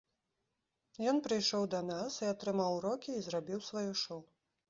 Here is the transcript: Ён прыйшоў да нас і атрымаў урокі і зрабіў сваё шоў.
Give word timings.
Ён 1.11 1.19
прыйшоў 1.27 1.67
да 1.75 1.81
нас 1.91 2.17
і 2.23 2.27
атрымаў 2.33 2.71
урокі 2.79 3.11
і 3.17 3.23
зрабіў 3.29 3.59
сваё 3.69 3.93
шоў. 4.05 4.19